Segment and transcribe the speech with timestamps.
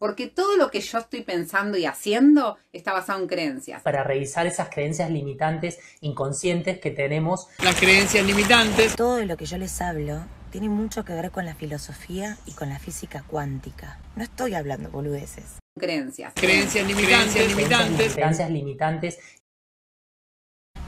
[0.00, 3.82] porque todo lo que yo estoy pensando y haciendo está basado en creencias.
[3.82, 7.48] Para revisar esas creencias limitantes inconscientes que tenemos.
[7.62, 8.96] Las creencias limitantes.
[8.96, 12.70] Todo lo que yo les hablo tiene mucho que ver con la filosofía y con
[12.70, 14.00] la física cuántica.
[14.16, 15.58] No estoy hablando boludeces.
[15.78, 16.32] Creencias.
[16.34, 18.14] Creencias limitantes, limitantes.
[18.14, 19.18] Creencias limitantes.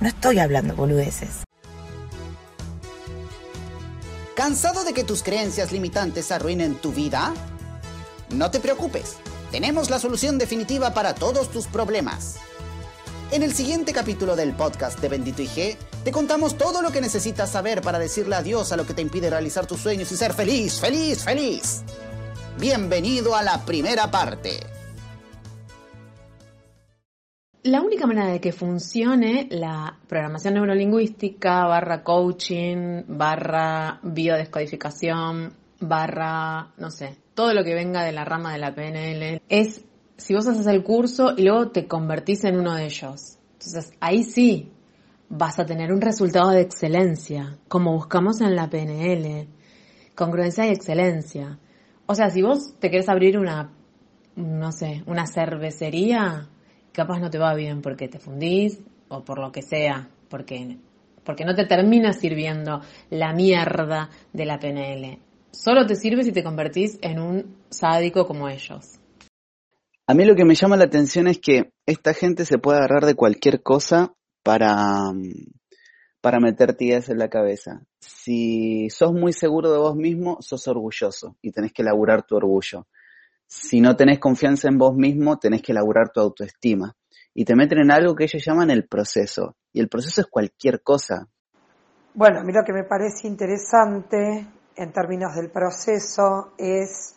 [0.00, 1.44] No estoy hablando boludeces.
[4.34, 7.34] ¿Cansado de que tus creencias limitantes arruinen tu vida?
[8.32, 9.18] No te preocupes,
[9.50, 12.38] tenemos la solución definitiva para todos tus problemas.
[13.30, 17.50] En el siguiente capítulo del podcast de Bendito IG, te contamos todo lo que necesitas
[17.50, 20.80] saber para decirle adiós a lo que te impide realizar tus sueños y ser feliz,
[20.80, 21.82] feliz, feliz.
[22.58, 24.60] Bienvenido a la primera parte.
[27.64, 36.90] La única manera de que funcione la programación neurolingüística barra coaching barra biodescodificación barra, no
[36.90, 39.84] sé, todo lo que venga de la rama de la PNL, es
[40.16, 43.38] si vos haces el curso y luego te convertís en uno de ellos.
[43.54, 44.70] Entonces ahí sí
[45.28, 49.48] vas a tener un resultado de excelencia, como buscamos en la PNL,
[50.14, 51.58] congruencia y excelencia.
[52.06, 53.72] O sea, si vos te querés abrir una,
[54.36, 56.48] no sé, una cervecería,
[56.92, 60.78] capaz no te va bien porque te fundís o por lo que sea, porque,
[61.24, 65.18] porque no te termina sirviendo la mierda de la PNL
[65.52, 68.98] solo te sirve si te convertís en un sádico como ellos.
[70.06, 73.06] A mí lo que me llama la atención es que esta gente se puede agarrar
[73.06, 75.12] de cualquier cosa para,
[76.20, 77.82] para meterte ideas en la cabeza.
[78.00, 82.86] Si sos muy seguro de vos mismo, sos orgulloso y tenés que elaborar tu orgullo.
[83.46, 86.96] Si no tenés confianza en vos mismo, tenés que elaborar tu autoestima.
[87.34, 89.56] Y te meten en algo que ellos llaman el proceso.
[89.72, 91.28] Y el proceso es cualquier cosa.
[92.14, 97.16] Bueno, a mí lo que me parece interesante en términos del proceso es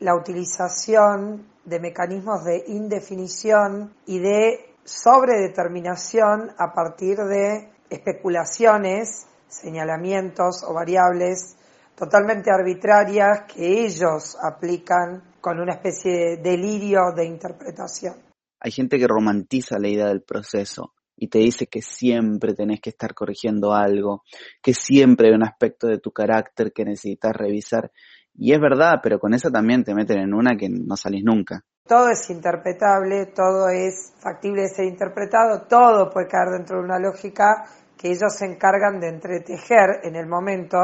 [0.00, 10.72] la utilización de mecanismos de indefinición y de sobredeterminación a partir de especulaciones, señalamientos o
[10.72, 11.56] variables
[11.94, 18.14] totalmente arbitrarias que ellos aplican con una especie de delirio de interpretación.
[18.60, 22.90] Hay gente que romantiza la idea del proceso y te dice que siempre tenés que
[22.90, 24.22] estar corrigiendo algo,
[24.62, 27.90] que siempre hay un aspecto de tu carácter que necesitas revisar.
[28.34, 31.64] Y es verdad, pero con eso también te meten en una que no salís nunca.
[31.84, 37.00] Todo es interpretable, todo es factible de ser interpretado, todo puede caer dentro de una
[37.00, 37.64] lógica
[37.96, 40.78] que ellos se encargan de entretejer en el momento,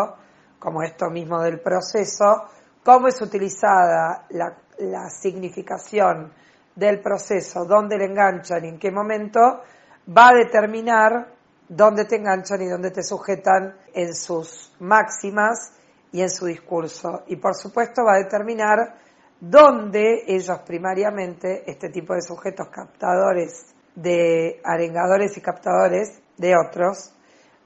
[0.59, 2.49] como esto mismo del proceso,
[2.83, 6.33] cómo es utilizada la, la significación
[6.75, 9.61] del proceso, dónde le enganchan y en qué momento,
[10.09, 11.35] va a determinar
[11.69, 15.73] dónde te enganchan y dónde te sujetan en sus máximas
[16.13, 17.25] y en su discurso.
[17.27, 18.97] Y por supuesto va a determinar
[19.41, 27.13] dónde ellos primariamente, este tipo de sujetos captadores de arengadores y captadores de otros,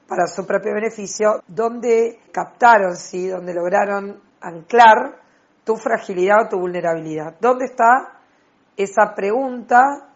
[0.07, 5.19] para su propio beneficio, dónde captaron, sí, dónde lograron anclar
[5.63, 7.35] tu fragilidad o tu vulnerabilidad.
[7.39, 8.19] ¿Dónde está
[8.75, 10.08] esa pregunta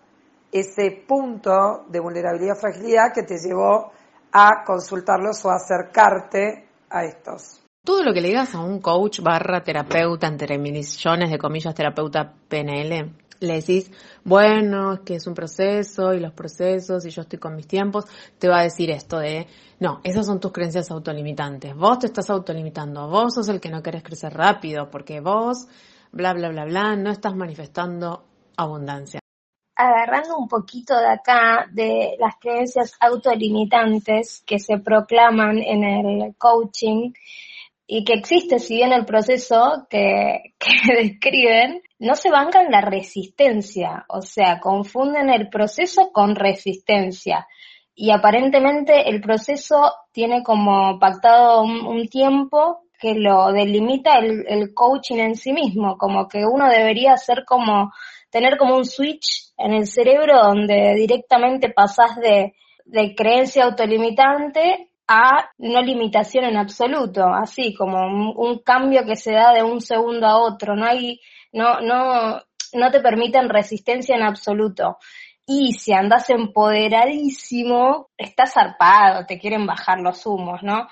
[0.53, 3.91] ese punto de vulnerabilidad o fragilidad que te llevó
[4.31, 7.63] a consultarlos o acercarte a estos.
[7.83, 12.31] Todo lo que le digas a un coach barra terapeuta, entre millones de comillas, terapeuta
[12.47, 13.91] PNL, le decís,
[14.23, 18.05] bueno, es que es un proceso y los procesos y yo estoy con mis tiempos,
[18.37, 19.47] te va a decir esto de,
[19.79, 23.83] no, esas son tus creencias autolimitantes, vos te estás autolimitando, vos sos el que no
[23.83, 25.67] querés crecer rápido porque vos,
[26.11, 28.23] bla, bla, bla, bla, no estás manifestando
[28.55, 29.22] abundancia
[29.87, 37.11] agarrando un poquito de acá de las creencias autolimitantes que se proclaman en el coaching
[37.85, 40.55] y que existe, si bien el proceso que,
[40.95, 47.47] describen, no se bancan la resistencia, o sea, confunden el proceso con resistencia.
[47.95, 55.17] Y aparentemente el proceso tiene como pactado un, tiempo que lo delimita el, el coaching
[55.17, 57.91] en sí mismo, como que uno debería ser como
[58.33, 65.51] tener como un switch en el cerebro donde directamente pasás de, de creencia autolimitante a
[65.59, 70.39] no limitación en absoluto, así como un, cambio que se da de un segundo a
[70.39, 71.21] otro, no hay,
[71.51, 72.41] no, no,
[72.73, 74.97] no te permiten resistencia en absoluto.
[75.45, 80.87] Y si andas empoderadísimo, estás zarpado, te quieren bajar los humos, ¿no?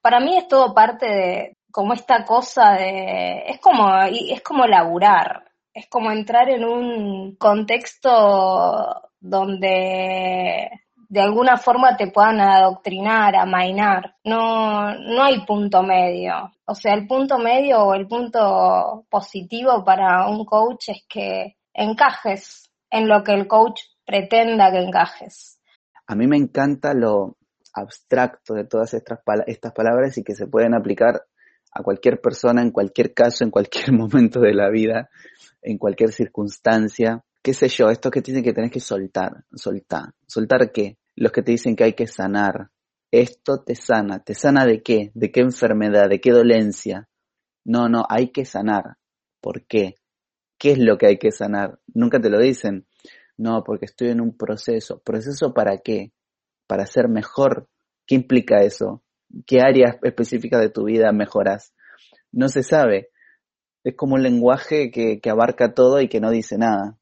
[0.00, 5.45] Para mí es todo parte de como esta cosa de, es como, es como laburar,
[5.76, 10.70] es como entrar en un contexto donde
[11.08, 14.16] de alguna forma te puedan adoctrinar, amainar.
[14.24, 16.50] No, no hay punto medio.
[16.64, 22.70] O sea, el punto medio o el punto positivo para un coach es que encajes
[22.88, 25.60] en lo que el coach pretenda que encajes.
[26.06, 27.36] A mí me encanta lo
[27.74, 31.20] abstracto de todas estas, estas palabras y que se pueden aplicar
[31.76, 35.10] a cualquier persona, en cualquier caso, en cualquier momento de la vida,
[35.66, 37.24] en cualquier circunstancia.
[37.42, 37.90] ¿Qué sé yo?
[37.90, 40.14] Esto que dicen que tenés que soltar, soltar.
[40.26, 40.98] ¿Soltar qué?
[41.16, 42.70] Los que te dicen que hay que sanar.
[43.10, 44.22] Esto te sana.
[44.22, 45.10] ¿Te sana de qué?
[45.14, 46.08] ¿De qué enfermedad?
[46.08, 47.08] ¿De qué dolencia?
[47.64, 48.96] No, no, hay que sanar.
[49.40, 49.96] ¿Por qué?
[50.58, 51.80] ¿Qué es lo que hay que sanar?
[51.92, 52.86] Nunca te lo dicen.
[53.36, 55.00] No, porque estoy en un proceso.
[55.00, 56.12] ¿Proceso para qué?
[56.66, 57.68] Para ser mejor.
[58.06, 59.02] ¿Qué implica eso?
[59.46, 61.74] ¿Qué áreas específicas de tu vida mejoras?
[62.32, 63.10] No se sabe.
[63.86, 66.98] Es como un lenguaje que, abarca todo y que no dice nada.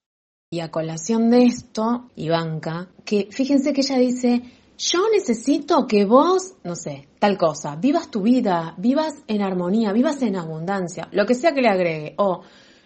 [0.51, 4.43] Y a colación de esto, Ivanka, que fíjense que ella dice,
[4.77, 10.21] yo necesito que vos, no sé, tal cosa, vivas tu vida, vivas en armonía, vivas
[10.21, 12.43] en abundancia, lo que sea que le agregue, o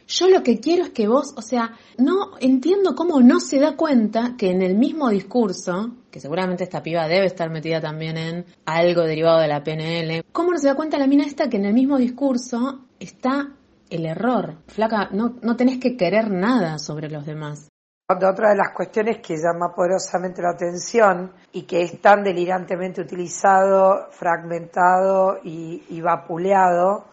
[0.07, 3.75] yo lo que quiero es que vos, o sea, no entiendo cómo no se da
[3.75, 8.47] cuenta que en el mismo discurso, que seguramente esta piba debe estar metida también en
[8.65, 11.65] algo derivado de la PNL, cómo no se da cuenta la mina esta que en
[11.65, 13.58] el mismo discurso está
[13.91, 14.59] el error.
[14.67, 17.69] Flaca, no, no tenés que querer nada sobre los demás.
[18.11, 24.09] Otra de las cuestiones que llama poderosamente la atención y que es tan delirantemente utilizado,
[24.11, 27.05] fragmentado y, y vapuleado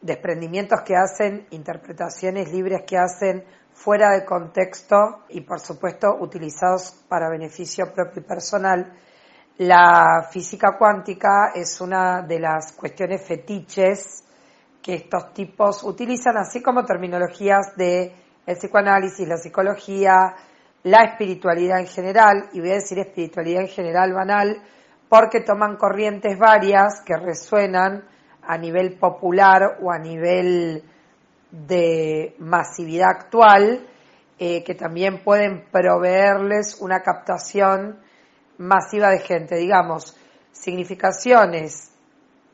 [0.00, 7.30] desprendimientos que hacen, interpretaciones libres que hacen fuera de contexto y por supuesto utilizados para
[7.30, 8.92] beneficio propio y personal.
[9.58, 14.24] La física cuántica es una de las cuestiones fetiches
[14.82, 18.12] que estos tipos utilizan, así como terminologías de
[18.46, 20.34] el psicoanálisis, la psicología,
[20.84, 24.62] la espiritualidad en general, y voy a decir espiritualidad en general banal,
[25.08, 28.04] porque toman corrientes varias que resuenan
[28.42, 30.82] a nivel popular o a nivel
[31.50, 33.86] de masividad actual,
[34.38, 37.98] eh, que también pueden proveerles una captación
[38.56, 40.16] masiva de gente, digamos,
[40.52, 41.89] significaciones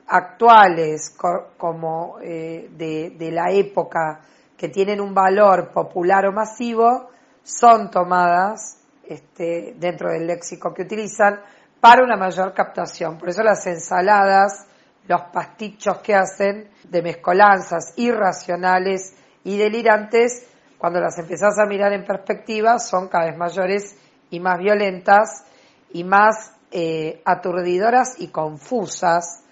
[0.08, 1.14] actuales
[1.56, 4.20] como eh, de, la época
[4.56, 7.10] que tienen un valor popular o masivo,
[7.42, 11.40] son tomadas este, dentro del léxico que utilizan
[11.80, 13.18] para una mayor captación.
[13.18, 14.66] Por eso las ensaladas
[15.08, 19.14] los pastichos que hacen de mezcolanzas irracionales
[19.44, 20.46] y delirantes,
[20.78, 23.96] cuando las empezás a mirar en perspectiva, son cada vez mayores
[24.30, 25.44] y más violentas
[25.92, 29.44] y más eh, aturdidoras y confusas,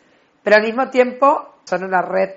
[0.44, 2.30] pero al mismo tiempo son una red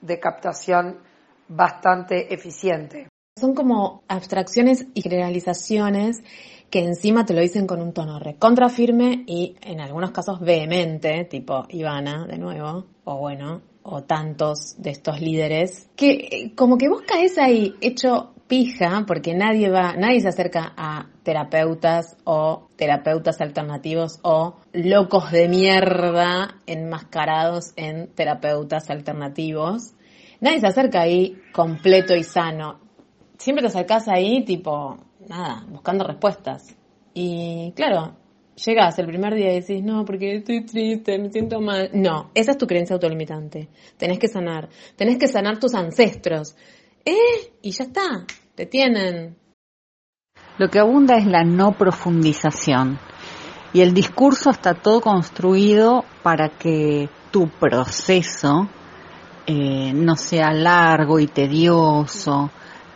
[0.00, 0.98] de captación
[1.46, 3.06] bastante eficiente.
[3.38, 6.22] Son como abstracciones y generalizaciones
[6.70, 11.24] que encima te lo dicen con un tono recontra firme y en algunos casos vehemente,
[11.24, 16.88] tipo Ivana de nuevo, o bueno, o tantos de estos líderes, que eh, como que
[16.88, 23.40] vos caes ahí hecho pija, porque nadie va, nadie se acerca a terapeutas o terapeutas
[23.40, 29.94] alternativos o locos de mierda enmascarados en terapeutas alternativos.
[30.40, 32.80] Nadie se acerca ahí completo y sano.
[33.38, 34.98] Siempre te acercas ahí tipo,
[35.28, 36.76] nada, buscando respuestas.
[37.14, 38.16] Y claro,
[38.56, 41.90] llegas el primer día y decís, no, porque estoy triste, me siento mal.
[41.92, 43.68] No, esa es tu creencia autolimitante.
[43.96, 44.68] Tenés que sanar.
[44.96, 46.56] Tenés que sanar tus ancestros.
[47.04, 47.52] ¿Eh?
[47.62, 48.24] Y ya está.
[48.54, 49.36] Te tienen.
[50.58, 52.98] Lo que abunda es la no profundización.
[53.72, 58.68] Y el discurso está todo construido para que tu proceso
[59.46, 62.50] eh, no sea largo y tedioso,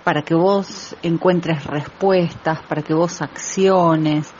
[0.04, 4.32] para que vos encuentres respuestas, para que vos acciones.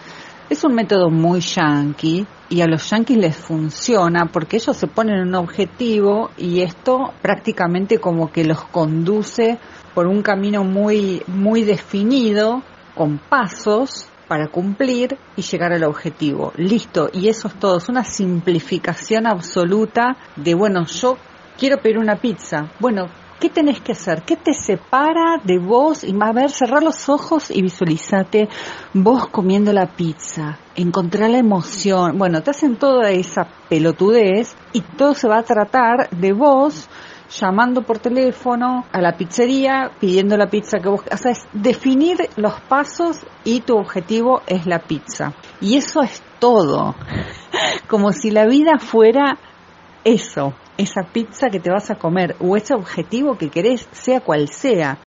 [0.51, 5.21] Es un método muy yankee y a los yankees les funciona porque ellos se ponen
[5.21, 9.59] un objetivo y esto prácticamente como que los conduce
[9.95, 12.63] por un camino muy muy definido
[12.95, 16.53] con pasos para cumplir y llegar al objetivo.
[16.57, 21.17] Listo, y eso es todo, es una simplificación absoluta de bueno, yo
[21.59, 22.71] quiero pedir una pizza.
[22.81, 23.09] Bueno,
[23.45, 24.23] ¿Qué tenés que hacer?
[24.23, 26.03] ¿Qué te separa de vos?
[26.03, 28.49] Y a ver, cerrar los ojos y visualizate
[28.95, 30.59] vos comiendo la pizza.
[30.75, 32.17] Encontrar la emoción.
[32.17, 36.89] Bueno, te hacen toda esa pelotudez y todo se va a tratar de vos
[37.39, 41.03] llamando por teléfono a la pizzería, pidiendo la pizza que vos...
[41.13, 45.35] O sea, es definir los pasos y tu objetivo es la pizza.
[45.61, 46.95] Y eso es todo.
[47.89, 49.37] Como si la vida fuera
[50.03, 54.49] eso, esa pizza que te vas a comer o ese objetivo que querés, sea cual
[54.49, 54.99] sea.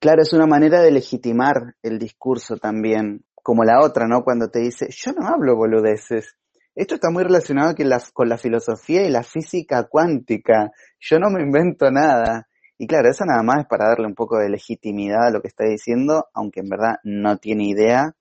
[0.00, 3.24] Claro, es una manera de legitimar el discurso también.
[3.42, 4.24] como la otra, ¿no?
[4.24, 6.34] Cuando te dice, yo no hablo boludeces.
[6.74, 7.74] Esto está muy relacionado
[8.12, 10.72] con la filosofía y la física cuántica.
[10.98, 12.48] Yo no me invento nada.
[12.78, 15.48] Y claro, eso nada más es para darle un poco de legitimidad a lo que
[15.48, 18.14] está diciendo, aunque en verdad no tiene idea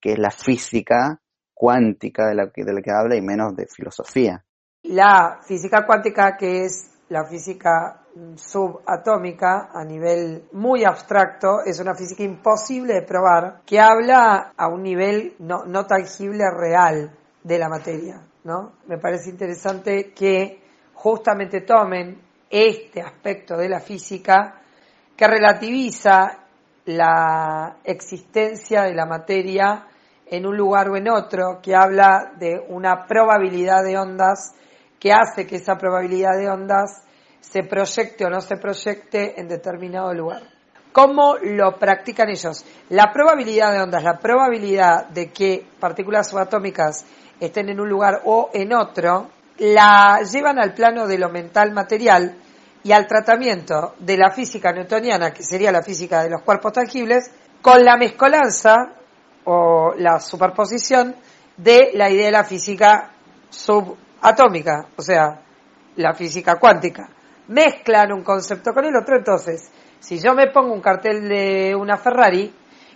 [0.00, 1.20] que es la física
[1.54, 4.44] cuántica de la de la que habla y menos de filosofía.
[4.90, 8.00] La física cuántica, que es la física
[8.34, 14.82] subatómica a nivel muy abstracto, es una física imposible de probar, que habla a un
[14.82, 18.20] nivel no, no tangible real de la materia.
[18.42, 18.72] ¿no?
[18.88, 20.60] Me parece interesante que
[20.94, 22.20] justamente tomen
[22.50, 24.60] este aspecto de la física
[25.16, 26.36] que relativiza
[26.86, 29.86] la existencia de la materia
[30.26, 34.56] en un lugar o en otro, que habla de una probabilidad de ondas
[35.00, 37.02] que hace que esa probabilidad de ondas
[37.40, 40.42] se proyecte o no se proyecte en determinado lugar.
[40.92, 42.64] ¿Cómo lo practican ellos?
[42.90, 47.04] La probabilidad de ondas, la probabilidad de que partículas subatómicas
[47.40, 49.28] estén en un lugar o en otro,
[49.58, 52.36] la llevan al plano de lo mental material
[52.82, 57.30] y al tratamiento de la física newtoniana, que sería la física de los cuerpos tangibles,
[57.62, 58.74] con la mezcolanza
[59.44, 61.14] o la superposición
[61.56, 63.10] de la idea de la física
[64.20, 65.40] subatómica, o sea,
[65.96, 67.08] la física cuántica.
[67.48, 71.96] Mezclan un concepto con el otro, entonces, si yo me pongo un cartel de una
[71.96, 72.52] Ferrari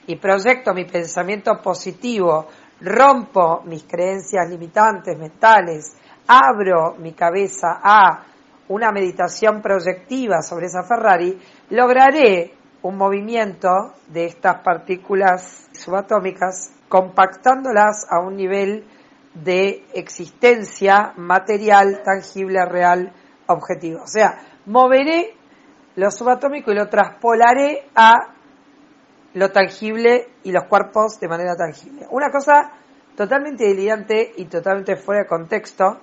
[0.06, 2.46] y proyecto mi pensamiento positivo,
[2.80, 5.96] rompo mis creencias limitantes mentales,
[6.28, 8.24] abro mi cabeza a
[8.68, 11.38] una meditación proyectiva sobre esa Ferrari,
[11.70, 13.68] lograré un movimiento
[14.08, 18.84] de estas partículas subatómicas compactándolas a un nivel
[19.34, 23.12] de existencia material, tangible, real,
[23.46, 24.02] objetivo.
[24.02, 25.34] O sea, moveré
[25.96, 28.34] lo subatómico y lo traspolaré a
[29.34, 32.06] lo tangible y los cuerpos de manera tangible.
[32.10, 32.72] Una cosa
[33.16, 36.00] totalmente delirante y totalmente fuera de contexto,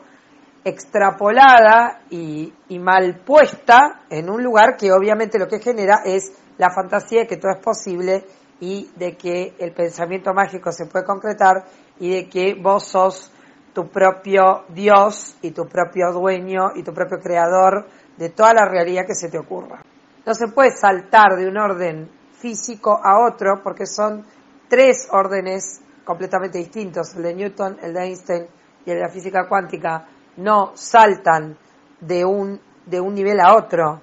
[0.63, 6.69] extrapolada y, y mal puesta en un lugar que obviamente lo que genera es la
[6.69, 8.25] fantasía de que todo es posible
[8.59, 11.65] y de que el pensamiento mágico se puede concretar
[12.01, 13.31] y de que vos sos
[13.73, 19.03] tu propio Dios y tu propio dueño y tu propio creador de toda la realidad
[19.05, 19.83] que se te ocurra.
[20.25, 24.25] No se puede saltar de un orden físico a otro porque son
[24.67, 28.47] tres órdenes completamente distintos, el de Newton, el de Einstein
[28.83, 31.55] y el de la física cuántica, no saltan
[31.99, 34.01] de un, de un nivel a otro.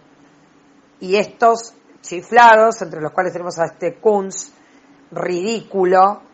[1.00, 4.52] Y estos chiflados, entre los cuales tenemos a este Kunz
[5.10, 6.27] ridículo,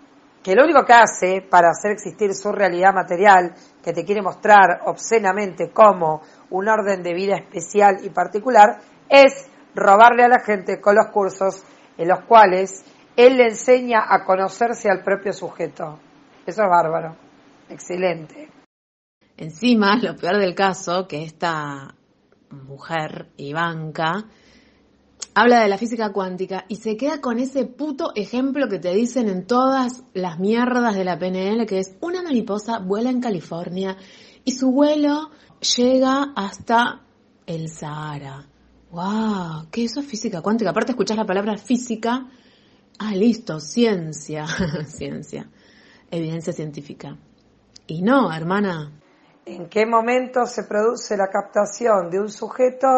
[0.45, 4.83] que lo único que hace para hacer existir su realidad material, que te quiere mostrar
[4.85, 6.21] obscenamente como
[6.51, 11.65] un orden de vida especial y particular, es robarle a la gente con los cursos
[11.97, 12.85] en los cuales
[13.17, 15.99] él le enseña a conocerse al propio sujeto.
[16.45, 17.17] Eso es bárbaro.
[17.71, 18.51] Excelente.
[19.39, 21.95] Encima, lo peor del caso, que esta
[22.51, 24.27] mujer, Ivanka,
[25.35, 29.29] habla de la física cuántica y se queda con ese puto ejemplo que te dicen
[29.29, 33.97] en todas las mierdas de la PNL, que es una mariposa vuela en California
[34.45, 35.31] y su vuelo
[35.77, 37.03] llega hasta
[37.47, 38.49] el Sahara.
[38.91, 39.69] ¡Wow!
[39.73, 40.71] ¿Qué eso es física cuántica?
[40.71, 42.29] Aparte escuchás la palabra física,
[43.01, 44.47] ah, listo, ciencia,
[44.87, 45.51] ciencia,
[46.11, 47.19] evidencia científica.
[47.89, 48.93] Y no, hermana,
[49.47, 52.89] ¿En qué momento se produce la captación de un sujeto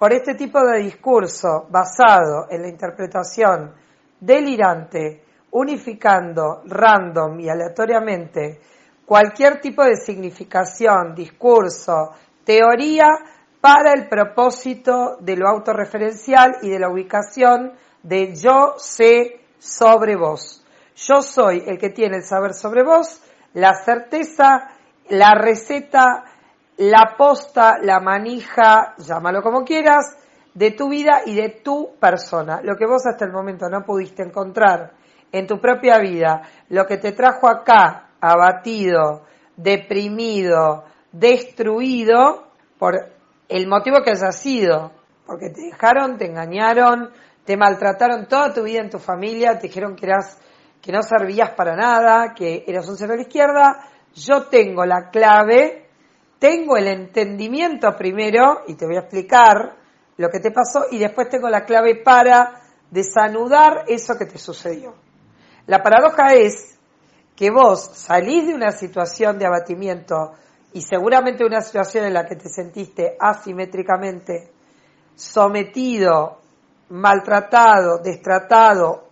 [0.00, 3.74] por este tipo de discurso basado en la interpretación
[4.18, 8.60] delirante, unificando random y aleatoriamente
[9.04, 13.08] cualquier tipo de significación, discurso, teoría
[13.60, 20.64] para el propósito de lo autorreferencial y de la ubicación de yo sé sobre vos.
[20.96, 24.70] Yo soy el que tiene el saber sobre vos, la certeza,
[25.10, 26.24] la receta,
[26.80, 30.16] la posta, la manija, llámalo como quieras,
[30.54, 32.60] de tu vida y de tu persona.
[32.62, 34.92] Lo que vos hasta el momento no pudiste encontrar
[35.30, 42.94] en tu propia vida, lo que te trajo acá abatido, deprimido, destruido, por
[43.46, 44.92] el motivo que haya sido,
[45.26, 47.10] porque te dejaron, te engañaron,
[47.44, 50.38] te maltrataron toda tu vida en tu familia, te dijeron que eras
[50.80, 53.84] que no servías para nada, que eras un cero a la izquierda,
[54.14, 55.89] yo tengo la clave,
[56.40, 59.76] tengo el entendimiento primero, y te voy a explicar
[60.16, 64.94] lo que te pasó, y después tengo la clave para desanudar eso que te sucedió.
[65.66, 66.78] La paradoja es
[67.36, 70.32] que vos salís de una situación de abatimiento
[70.72, 74.50] y seguramente una situación en la que te sentiste asimétricamente
[75.14, 76.40] sometido,
[76.88, 79.08] maltratado, destratado,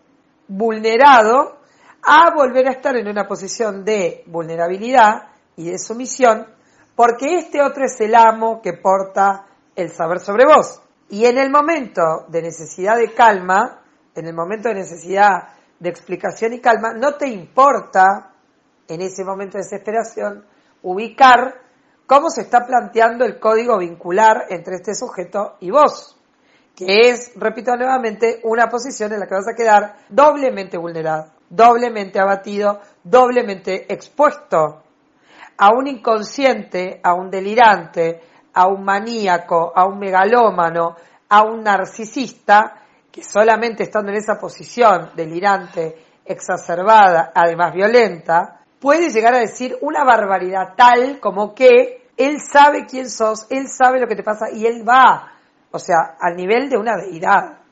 [0.49, 1.59] vulnerado,
[2.03, 6.58] a volver a estar en una posición de vulnerabilidad y de sumisión,
[6.99, 10.83] porque este otro es el amo que porta el saber sobre vos.
[11.09, 13.85] Y en el momento de necesidad de calma,
[14.17, 18.33] en el momento de necesidad de explicación y calma, no te importa,
[18.89, 20.45] en ese momento de desesperación,
[20.83, 21.61] ubicar
[22.05, 26.19] cómo se está planteando el código vincular entre este sujeto y vos,
[26.75, 32.19] que es, repito nuevamente, una posición en la que vas a quedar doblemente vulnerado, doblemente
[32.19, 34.83] abatido, doblemente expuesto
[35.59, 38.21] a un inconsciente, a un delirante,
[38.55, 40.97] a un maníaco, a un megalómano,
[41.29, 42.75] a un narcisista,
[43.11, 50.05] que solamente estando en esa posición delirante, exacerbada, además violenta, puede llegar a decir una
[50.05, 54.67] barbaridad tal como que él sabe quién sos, él sabe lo que te pasa y
[54.67, 55.33] él va,
[55.71, 57.59] o sea, al nivel de una deidad.